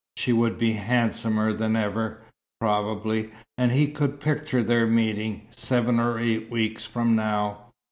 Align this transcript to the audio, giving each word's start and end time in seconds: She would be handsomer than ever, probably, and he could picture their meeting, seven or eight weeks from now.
She 0.17 0.33
would 0.33 0.57
be 0.57 0.71
handsomer 0.73 1.53
than 1.53 1.75
ever, 1.75 2.23
probably, 2.59 3.29
and 3.55 3.71
he 3.71 3.85
could 3.91 4.19
picture 4.19 4.63
their 4.63 4.87
meeting, 4.87 5.45
seven 5.51 5.99
or 5.99 6.17
eight 6.17 6.49
weeks 6.49 6.83
from 6.85 7.15
now. 7.15 7.65